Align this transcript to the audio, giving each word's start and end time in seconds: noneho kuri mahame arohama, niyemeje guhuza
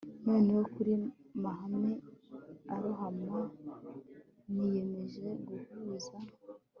noneho 0.25 0.61
kuri 0.73 0.93
mahame 1.43 1.91
arohama, 2.75 3.37
niyemeje 4.51 5.25
guhuza 5.47 6.17